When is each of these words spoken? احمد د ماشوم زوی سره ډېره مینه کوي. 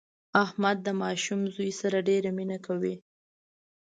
احمد 0.43 0.77
د 0.83 0.87
ماشوم 1.01 1.39
زوی 1.55 1.71
سره 1.81 1.97
ډېره 2.09 2.29
مینه 2.37 2.57
کوي. 2.65 2.95